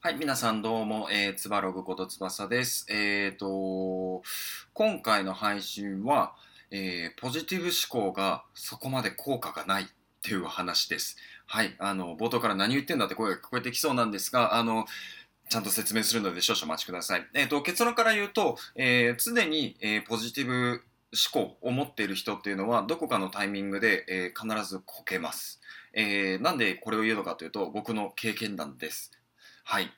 [0.00, 2.86] はい、皆さんどうも、えー、つばログことつばさです。
[2.88, 4.22] えーと、
[4.72, 6.36] 今回の配信は、
[6.70, 9.86] えーポジティブ思考がそこまで効果がないっ
[10.22, 11.16] ていう話です。
[11.46, 14.86] はい、あの、冒頭から何言ってんだって声が聞こえてきそうなんですが、あの、
[15.48, 17.26] ちゃんと説明するので少々お待ちください。
[17.34, 20.84] えーと、結論から言うと、えー常に、えーポジティブ
[21.34, 25.60] 思考を持っている人っていうのは、どこかのタイミングで、えー必ずこけます。
[25.92, 29.17] えーなんでこれを言うのかというと、僕の経験談です。
[29.68, 29.90] はい。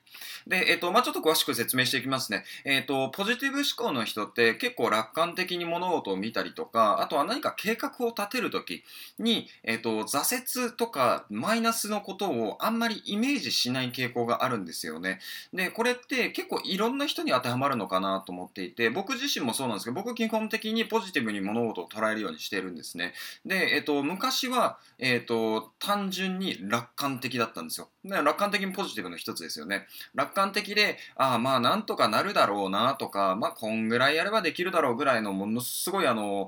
[0.47, 2.43] で、えっ、と、まあ、ちょっと詳しく説明していきますね。
[2.65, 8.83] えっ、と、ポジティブ思考の人って結構楽観的に物事を見たりとか、あとは何か計画を立てるとき
[9.17, 15.19] に、えっ、と、挫折とかマイナスのことをあんまりイメージしない傾向があるんですよね。
[15.53, 23.13] で、これって結構いろんな人に当てはまるのかなと思っていて、僕自身もそうなんですけど、僕基本的にポジティブに物事を捉えるようにしてるんですね。
[23.45, 27.87] で、えっ、と、昔は、えっ、と、単純に楽観的だったんですよ。
[28.03, 29.87] 楽観的にポジティブの一つですよね。
[30.15, 36.47] 楽観的で、ああまあなんとかなるだろうなとか、まあこんぐらいやればできるだろうぐらいのものすごいあの、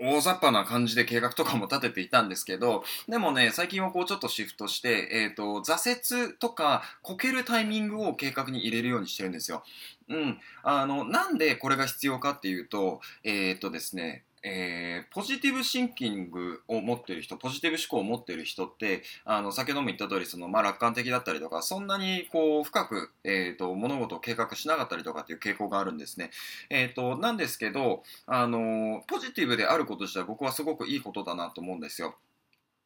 [0.00, 9.62] 大雑把な感じで計画とかも立てていたんですけど、でもね、最近はこうちょっとシフトして、えっ、と、挫折とかこけるタイミングを計画に入れるようにしてるんですよ。
[10.08, 10.40] うん。
[10.64, 26.30] あの、なんでこれが必要かっていうと、えっ、とですね、えーポジティブシンキングを持ってる人、ポジティブ思考を持ってる人って、あの、先ほども言った通り、その、まあ、楽観的だったりとか、そんなに、こう、深く、えっ、と、物事を計画しなかったりとかっていう傾向があるんですね。
[26.68, 32.16] えっ、と、なんですけど、あの、ポジティブであること自体僕はすごくいいことだなと思うんですよ。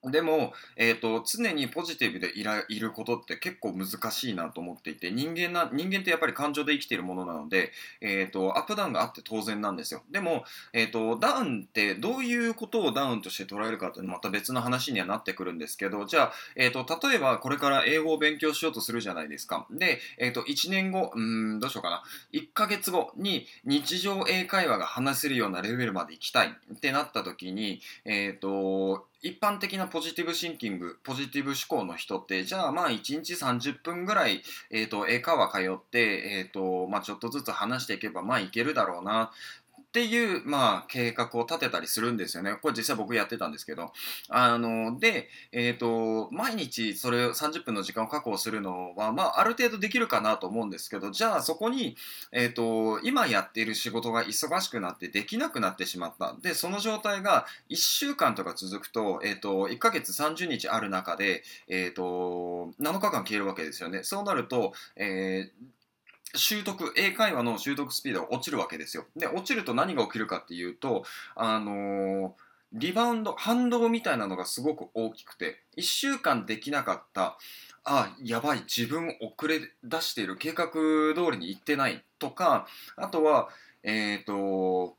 [0.05, 10.03] でも、えー、と常にポジティブでいらいることって結構難しいなと思っていて人間な人間ってやっぱり感情で生きているものなので、えー、とアップダウンがあって当然なんですよ。
[10.13, 19.67] でも、えー、とダウンってどういうことをダウンとして捉えるかってまた別の話にはなってくるんですけどじゃあ、えー、と例えばこれから英語を勉強しようとするじゃないですか。
[19.73, 22.05] で、えー、と1年後うんどうしようかな。
[22.33, 39.33] 1ヶ月後に日常英会話が話せるようなレベルまで行きたいってなった時にえっ、と一般的なポジティブシンキング、ポジティブ思考の人って、じゃあまあ1日30分ぐらい、えっ、と、英会話通って、えっ、と、まあちょっとずつ話していけば、まあいけるだろうな、
[39.89, 42.57] っていう、まあ計画を立てたりするんですよね。
[42.61, 43.91] これ実際僕やってたんですけど。
[44.29, 51.97] あの、で、えっ、と、毎日それ30分の時間を確保するのは、まあある程度できるかなと思うんですけど、じゃあそこに、
[52.33, 56.37] えっ、と、今やっている仕事が忙しくなってできなくなってしまった。
[56.43, 64.03] で、その状態が1週間とか続くと、えっ、と、1ヶ月30日ある中で、えっ、と、7日間消えるわけですよね。
[64.03, 65.78] そうなると、えー
[66.35, 69.07] 習得、英会話の習得スピードが落ちるわけですよ。
[69.17, 77.39] で、落ちると何が起きるかっていうと、あのーリバウンド、反動みたいなのがすごく大きくて、1週間できなかった、
[77.85, 83.49] あ、やばい、自分遅れ出している、計画通りに行ってないとか、あとは、
[83.83, 84.97] えっ、と、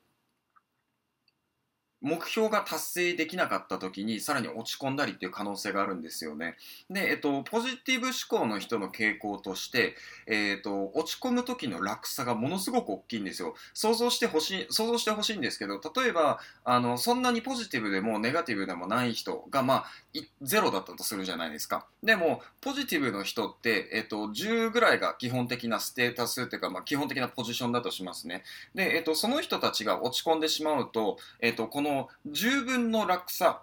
[2.01, 6.55] 目標が達成できなかった時にさらに落ち込んだりっていう可能性があるんですよね。
[6.89, 9.95] で、えっと、ポジティブ思考の人の傾向として、
[10.27, 13.53] えっと、落ち込む時の落差がものすごく大きいんですよ。
[13.73, 19.85] 想像してほしい、想像してほしいんですけど、例えば、あの、そんなにポジティブでもネガティブでもない人が、まあ、
[20.41, 21.85] ゼロだったとするじゃないですか。
[22.01, 28.43] でも、ポジティブの人って、えっと、10ぐらいが基本的なステータスっていうか、まあ、基本的なポジションだとしますね。
[28.73, 33.61] で、えっと、その人たちが落ち込んでしまうと、えっと、このの10分の落差、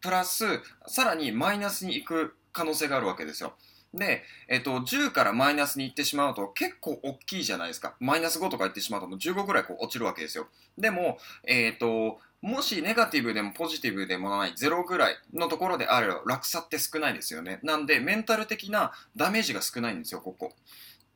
[0.00, 0.44] プラス、
[0.86, 3.54] さらにマイナスに行く可能性があるわけですよ。
[3.94, 7.96] で、えっと、10からマイナスに行ってしまうと結構大きいじゃないですか。
[8.00, 10.48] マイナス5とか言ってしまうともう15ぐらいこう落ちるわけですよ。
[10.76, 17.60] でも、えっと、もしネガティブでもポジティブでもない0ぐらいのところであれば落差って少ないですよね。
[17.62, 20.52] なんでメンタル的なダメージが少ないんですよ、ここ。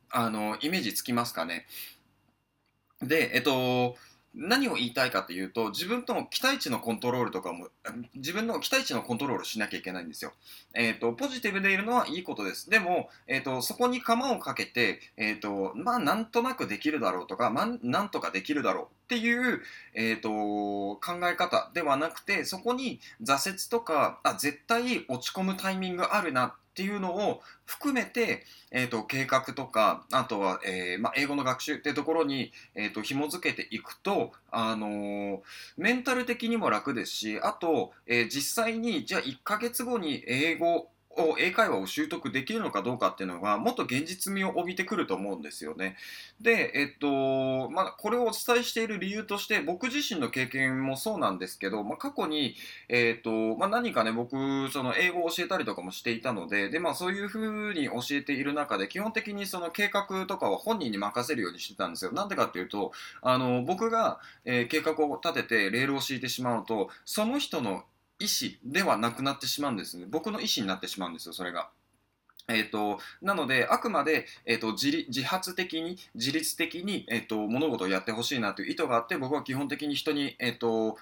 [0.09, 1.65] あの、イメージつきますかね。
[3.01, 3.95] で、えっと、
[4.35, 7.67] 何を言いたいかというと、自分との期待値のコントロールとかも、
[8.15, 10.33] 自分の期待値のコントロールしなきゃいけないんですよ。
[10.73, 12.69] えっ、と、ポジティブでいるのはいいことです。
[12.69, 19.61] でも、えっ、と、そこに釜をかけて、えっ、と、まあ、なんとなくできるだろうとか、まあ、なんとかできるだろうっていう、
[19.93, 35.39] えっ、と、考え方ではなくて、そこに挫折とか、あ、絶対落ち込むタイミングあるなっていうのを含めて、えっ、と、計画とか、あとは、えーまあ、英語の学習っていうところに、えっ、と、紐づけていくと、あのー
[35.77, 45.95] メンタル的にも楽ですし、あと、えー実際に、じゃあ1ヶ月後に英語を英会話を習得できるのかどうかっていうのがもっと現実味を帯びてくると思うんですよね。
[46.41, 52.55] で、えっと、まあ、これをお伝えしている理由として僕自身の経験もそうなんですけど、まあ、過去に、
[52.89, 62.11] えっと、まあ、何かね、僕、その英語を教えたりとかもしていたので、で、まあ、そういうふうに教えている中で、基本的にその計画とかは本人に任せるようにしてたんですよ。
[62.11, 67.83] なんでかっていうと、あの、僕が、えー、計画を立ててレールを敷いてしまうと、その人の
[68.23, 70.05] 意思ではなくなってしまうんですね。
[70.07, 71.69] 僕の意思になってしまうんですよ、それが。
[72.47, 80.97] えーと、なので、あくまで、えーと、自自発的に、自律的に、えーと、物事をやってほしいなという意図があって、僕は基本的に人に、えー、と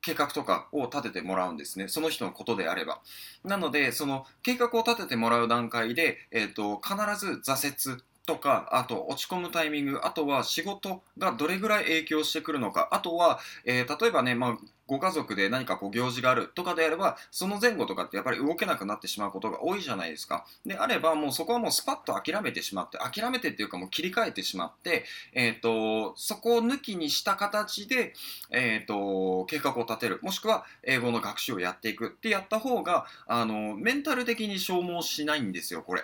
[0.00, 1.88] 計画とかを立ててもらうんですね。
[1.88, 3.00] その人のことであれば。
[3.44, 20.44] なので、その計画を立ててもらう段階で、えー、と必ず挫折とか、あと落ち込むタイミング、あとは仕事がどれぐらい影響してくるのか、あとは、えー、例えばね、まあ、ご家族で何かこう行事があるとかであれば、その前後とかってやっぱり動けなくなってしまうことが多いじゃないですか。
[20.66, 28.12] であれば、もうそこはもうスパッと諦めてしまって、諦めてっていうかもう切り替えてしまって、えっ、ー、と、そこを抜きにした形で、
[28.50, 30.18] えっ、ー、と、計画を立てる。
[30.22, 36.02] もしくは英語の学習をやっていくってやった方が、あの、メンタル的に消耗しないんですよ、これ。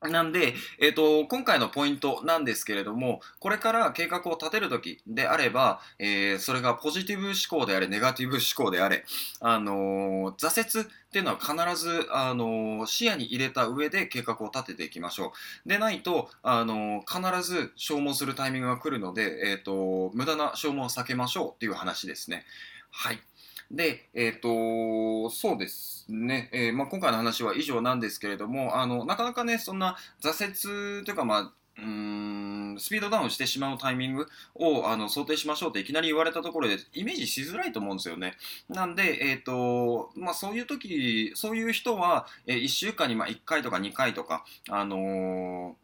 [0.00, 9.04] なんで、えっ、ー、と、今回のポイントなんですけれども、これから計画を立てるときであれば、えー、それがポジティブ思考であれ、ネガティブ思考であれ、
[9.40, 15.32] あのー、挫折っていうのは必ず、あの視野に入れた上で計画を立てていきましょ
[15.66, 15.68] う。
[15.68, 22.44] でないと、あの必ず消耗するタイミングが来るので、えっ、と、無駄な消耗を避けましょうっていう話ですね。
[22.92, 23.20] はい。
[23.70, 34.26] で、えっ、ー、と、そうですね、えー、まあ、今回の話は以上なんですけれども、あの、なかなかね、そんな挫折というか、まあ、うんスピードダウンしてしまうタイミング
[34.56, 38.34] をあの想定しましょうっていきなり言われたところでイメージしづらいと思うんですよね。
[38.68, 44.96] なんで、えーとまあ、そういう時そういう人は、えー、1週間にま1回とか2回とか、あの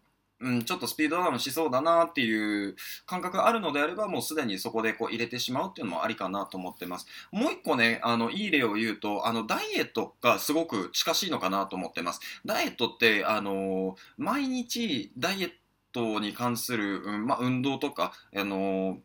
[0.00, 0.03] ー
[0.44, 2.76] うん、ちょっとスピードダウンしそうだなっていう
[3.06, 7.06] 感覚があるのであれば、もうすでにそこでこう入れてしまうっていうのもありかなと思ってます。
[7.32, 12.20] もう一個ね、あの、いい例を言うと、あの、ダイエットがすごく近しいのかなと思ってます。
[12.44, 15.52] ダイエットって、あの、毎日ダイエッ
[15.92, 18.98] トに関する、うん、まあ、運動とか、あの、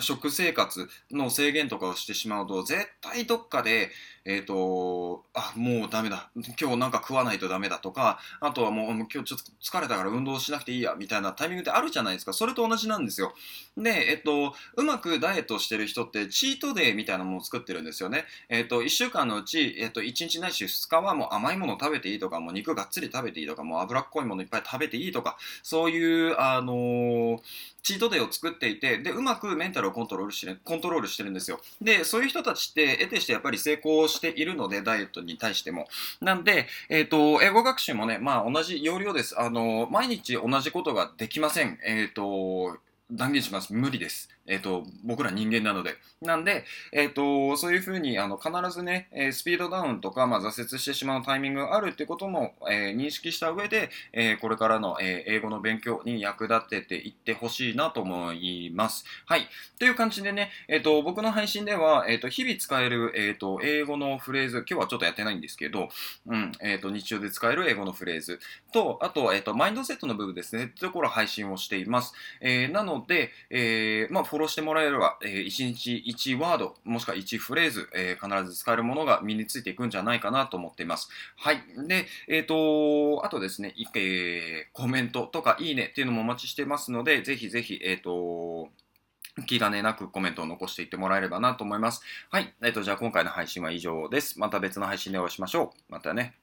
[0.00, 3.90] 食生活の制限とかをしてしまうと、絶対どっかで、
[4.24, 6.30] えっ、ー、と、あ、もうダメだ。
[6.60, 12.34] 今日なんか食わないとダメだとか、あとはもう今日ちょっと疲れたから運動しなくていいや、みたいなタイミングってあるじゃないですか。
[12.34, 13.32] それと同じなんですよ。
[13.78, 18.26] で、えっ、ー、と、うまくダイエットしてる人って、チートデーみたいなものを作ってるんですよね。
[18.50, 27.40] えっ、ー、と、1週間のうち、えっ、と、1日ないし2日はもう甘いもの食べていいとか、もう肉がっつり食べていいとか、もう脂っこいものいっぱい食べていいとか、そういう、あの
[27.82, 31.60] チートデーを作っていて、で、うまくメンタルをコントロールして、コントロールしてるんですよ。
[31.80, 35.88] で、そういう人たちって、得てしてやっぱり成功しているので、ダイエットに対しても。
[36.20, 39.40] なんで、えっ、ー、と、英語学習もね、まあ同じ要領です。
[39.40, 41.78] あの、毎日同じことができません。
[41.84, 42.78] えっ、ー、と、
[43.10, 43.72] 断言します。
[43.72, 44.28] 無理です。
[44.48, 45.96] えっ、ー、と、僕ら人間なので。
[46.20, 59.04] なんで、えっ、ー、と、そういうふうに、あの、必ずね、え、スピードダウンとか、まあ、挫折してしまうタイミングがあるってことも、え認識した上で、えこれからの、え英語の勉強に役立てていってほしいなと思います。
[59.26, 59.48] はい。
[59.78, 65.88] という感じでね、えっ、と、僕の配信では、えっ、と、日々使える、えっ、と、英語のフレーズ、今日はちょっとやってないんですけど、
[66.26, 68.40] うん、えっ、と、日常で使える英語のフレーズ
[68.72, 72.14] と、あと、えっ、と、マインドセットの部分ですね、ってところ配信をしています。
[72.40, 81.08] えなので、えまあ、フォローしてもらえれば、えー、1日1ワード、もしくは1フレーズ、えー、必ず使えるものが身についていくんじゃないかなと思っています。
[81.36, 81.60] はい。
[81.88, 88.68] で、えっ、ー、と、あとですね、えー、コメントとかいいねっていうのもお待ちしてますので、ぜひぜひ、えっ、と、
[89.46, 92.02] 気兼ねなくコメントを残していってもらえればなと思います。
[92.30, 92.54] はい。
[92.62, 94.38] えっ、と、じゃあ今回の配信は以上です。
[94.38, 95.92] また別の配信でお会いしましょう。
[95.92, 96.34] またね。